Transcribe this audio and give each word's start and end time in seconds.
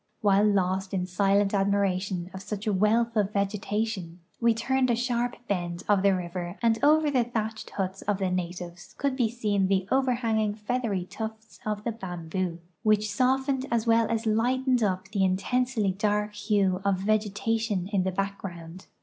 While 0.21 0.45
lost 0.45 0.95
in 0.95 1.05
silent 1.05 1.51
admira 1.51 2.01
tion 2.01 2.31
of 2.33 2.41
such 2.41 2.65
a 2.65 2.73
wealth 2.73 3.15
of 3.15 3.31
vegetation, 3.33 4.19
we 4.39 4.51
turned 4.55 4.89
a 4.89 4.95
sharp 4.95 5.35
bend 5.47 5.83
of 5.87 6.01
the 6.01 6.15
river 6.15 6.57
and 6.59 6.83
over 6.83 7.11
the 7.11 7.23
tliatched 7.23 7.69
huts 7.69 8.01
of 8.01 8.17
the 8.17 8.31
natives 8.31 8.95
could 8.97 9.15
be 9.15 9.29
seen 9.29 9.67
the 9.67 9.87
overhanging 9.91 10.55
feathery 10.55 11.05
tufts 11.05 11.59
of 11.67 11.83
the 11.83 11.91
bamboo, 11.91 12.57
w'hich 12.83 13.03
softened 13.11 13.67
as 13.69 13.85
well 13.85 14.07
as 14.09 14.25
lightened 14.25 14.81
up 14.81 15.07
the 15.09 15.23
intensely 15.23 15.91
dark 15.91 16.33
hue 16.33 16.81
of 16.83 17.01
vege 17.01 17.31
tation 17.33 17.87
in 17.93 18.01
the 18.01 18.11
background. 18.11 18.87